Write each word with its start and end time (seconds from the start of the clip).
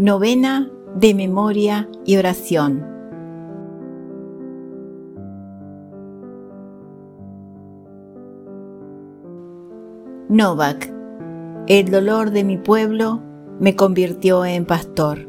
Novena 0.00 0.70
de 0.94 1.12
memoria 1.12 1.88
y 2.06 2.18
oración. 2.18 2.86
Novak, 10.28 10.94
el 11.66 11.90
dolor 11.90 12.30
de 12.30 12.44
mi 12.44 12.58
pueblo 12.58 13.20
me 13.58 13.74
convirtió 13.74 14.44
en 14.44 14.66
pastor. 14.66 15.28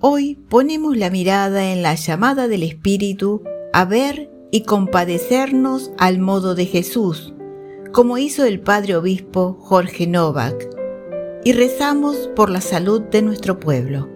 Hoy 0.00 0.44
ponemos 0.50 0.96
la 0.96 1.08
mirada 1.10 1.70
en 1.70 1.84
la 1.84 1.94
llamada 1.94 2.48
del 2.48 2.64
Espíritu 2.64 3.44
a 3.72 3.84
ver 3.84 4.35
y 4.50 4.62
compadecernos 4.62 5.92
al 5.98 6.18
modo 6.18 6.54
de 6.54 6.66
Jesús, 6.66 7.34
como 7.92 8.18
hizo 8.18 8.44
el 8.44 8.60
Padre 8.60 8.96
Obispo 8.96 9.56
Jorge 9.60 10.06
Novak, 10.06 10.68
y 11.44 11.52
rezamos 11.52 12.28
por 12.34 12.50
la 12.50 12.60
salud 12.60 13.02
de 13.02 13.22
nuestro 13.22 13.60
pueblo. 13.60 14.08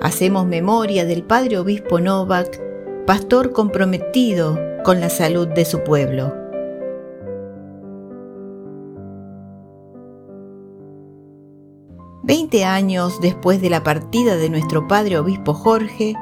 Hacemos 0.00 0.46
memoria 0.46 1.04
del 1.04 1.22
Padre 1.22 1.58
Obispo 1.58 2.00
Novak, 2.00 2.60
pastor 3.06 3.52
comprometido 3.52 4.58
con 4.82 5.00
la 5.00 5.10
salud 5.10 5.46
de 5.48 5.64
su 5.64 5.82
pueblo. 5.84 6.49
Veinte 12.22 12.64
años 12.64 13.18
después 13.22 13.62
de 13.62 13.70
la 13.70 13.82
partida 13.82 14.36
de 14.36 14.50
nuestro 14.50 14.86
Padre 14.86 15.18
Obispo 15.18 15.54
Jorge, 15.54 16.14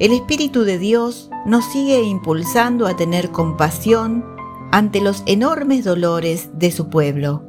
el 0.00 0.12
Espíritu 0.12 0.64
de 0.64 0.76
Dios 0.76 1.30
nos 1.46 1.64
sigue 1.66 2.02
impulsando 2.02 2.86
a 2.86 2.96
tener 2.96 3.30
compasión 3.30 4.24
ante 4.72 5.00
los 5.00 5.22
enormes 5.26 5.84
dolores 5.84 6.50
de 6.54 6.72
su 6.72 6.90
pueblo. 6.90 7.44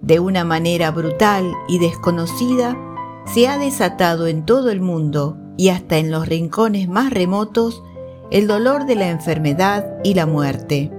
De 0.00 0.20
una 0.20 0.44
manera 0.44 0.92
brutal 0.92 1.52
y 1.68 1.80
desconocida, 1.80 2.78
se 3.26 3.48
ha 3.48 3.58
desatado 3.58 4.28
en 4.28 4.46
todo 4.46 4.70
el 4.70 4.80
mundo 4.80 5.36
y 5.56 5.70
hasta 5.70 5.98
en 5.98 6.10
los 6.10 6.26
rincones 6.28 6.88
más 6.88 7.12
remotos 7.12 7.82
el 8.30 8.46
dolor 8.46 8.86
de 8.86 8.94
la 8.94 9.10
enfermedad 9.10 9.86
y 10.04 10.14
la 10.14 10.24
muerte. 10.24 10.90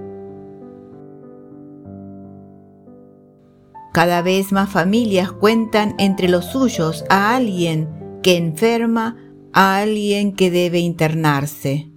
Cada 3.91 4.21
vez 4.21 4.53
más 4.53 4.69
familias 4.69 5.31
cuentan 5.33 5.95
entre 5.97 6.29
los 6.29 6.45
suyos 6.45 7.03
a 7.09 7.35
alguien 7.35 7.89
que 8.23 8.37
enferma, 8.37 9.17
a 9.51 9.79
alguien 9.79 10.33
que 10.33 10.49
debe 10.49 10.79
internarse. 10.79 11.91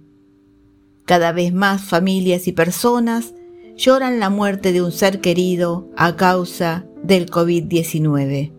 Cada 1.05 1.31
vez 1.31 1.53
más 1.53 1.83
familias 1.83 2.47
y 2.47 2.51
personas 2.51 3.33
lloran 3.77 4.19
la 4.19 4.29
muerte 4.29 4.73
de 4.73 4.81
un 4.81 4.91
ser 4.91 5.21
querido 5.21 5.89
a 5.95 6.17
causa 6.17 6.85
del 7.01 7.29
COVID-19. 7.29 8.51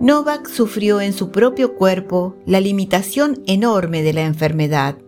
Novak 0.00 0.48
sufrió 0.48 1.00
en 1.00 1.12
su 1.12 1.30
propio 1.30 1.74
cuerpo 1.74 2.36
la 2.44 2.60
limitación 2.60 3.42
enorme 3.46 4.02
de 4.02 4.12
la 4.12 4.22
enfermedad 4.22 4.98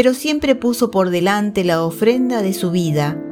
pero 0.00 0.14
siempre 0.14 0.54
puso 0.54 0.90
por 0.90 1.10
delante 1.10 1.62
la 1.62 1.84
ofrenda 1.84 2.40
de 2.40 2.54
su 2.54 2.70
vida, 2.70 3.22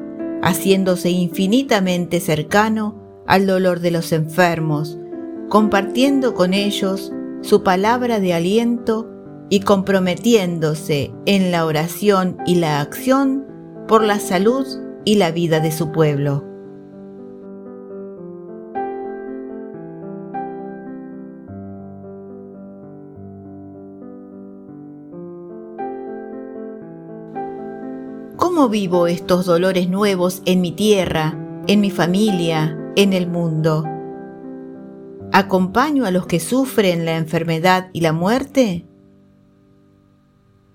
haciéndose 0.42 1.08
infinitamente 1.08 2.20
cercano 2.20 3.22
al 3.26 3.46
dolor 3.46 3.80
de 3.80 3.90
los 3.90 4.12
enfermos, 4.12 4.98
compartiendo 5.48 6.34
con 6.34 6.52
ellos 6.52 7.10
su 7.40 7.62
palabra 7.62 8.20
de 8.20 8.34
aliento 8.34 9.08
y 9.48 9.60
comprometiéndose 9.60 11.10
en 11.24 11.50
la 11.52 11.64
oración 11.64 12.36
y 12.44 12.56
la 12.56 12.82
acción 12.82 13.46
por 13.88 14.04
la 14.04 14.20
salud 14.20 14.66
y 15.06 15.14
la 15.14 15.30
vida 15.30 15.60
de 15.60 15.72
su 15.72 15.90
pueblo. 15.90 16.47
¿Cómo 28.38 28.68
vivo 28.68 29.08
estos 29.08 29.46
dolores 29.46 29.88
nuevos 29.88 30.42
en 30.44 30.60
mi 30.60 30.70
tierra, 30.70 31.36
en 31.66 31.80
mi 31.80 31.90
familia, 31.90 32.78
en 32.94 33.12
el 33.12 33.26
mundo? 33.26 33.82
¿Acompaño 35.32 36.06
a 36.06 36.12
los 36.12 36.28
que 36.28 36.38
sufren 36.38 37.04
la 37.04 37.16
enfermedad 37.16 37.90
y 37.92 38.00
la 38.00 38.12
muerte? 38.12 38.86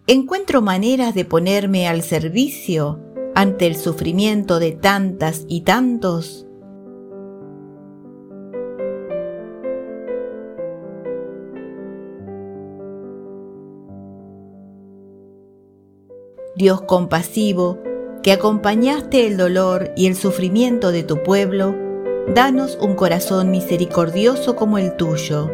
¿Encuentro 0.08 0.62
maneras 0.62 1.16
de 1.16 1.24
ponerme 1.24 1.88
al 1.88 2.02
servicio 2.02 3.00
ante 3.34 3.66
el 3.66 3.78
sufrimiento 3.78 4.60
de 4.60 4.74
tantas 4.74 5.46
y 5.48 5.62
tantos? 5.62 6.46
Dios 16.56 16.82
compasivo, 16.82 17.80
que 18.22 18.32
acompañaste 18.32 19.26
el 19.26 19.38
dolor 19.38 19.92
y 19.98 20.06
el 20.06 20.16
sufrimiento 20.16 20.92
de 20.92 21.02
tu 21.02 21.24
pueblo, 21.24 21.76
danos 22.34 22.78
un 22.80 22.94
corazón 22.94 23.50
misericordioso 23.50 24.56
como 24.56 24.78
el 24.78 24.96
tuyo. 24.96 25.50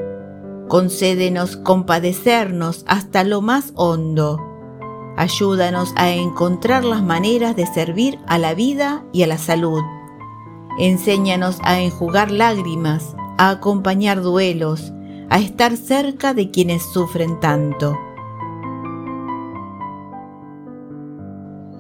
Concédenos 0.68 1.56
compadecernos 1.56 2.84
hasta 2.86 3.24
lo 3.24 3.42
más 3.42 3.72
hondo. 3.76 4.40
Ayúdanos 5.16 5.94
a 5.96 6.12
encontrar 6.12 6.84
las 6.84 7.02
maneras 7.02 7.56
de 7.56 7.66
servir 7.66 8.20
a 8.28 8.38
la 8.38 8.54
vida 8.54 9.06
y 9.14 9.24
a 9.24 9.28
la 9.28 9.38
salud. 9.38 9.82
Enséñanos 10.80 11.60
a 11.64 11.80
enjugar 11.80 12.30
lágrimas, 12.30 13.16
a 13.38 13.52
acompañar 13.52 14.22
duelos, 14.22 14.92
a 15.30 15.40
estar 15.40 15.78
cerca 15.78 16.34
de 16.34 16.52
quienes 16.52 16.84
sufren 16.84 17.40
tanto. 17.40 17.98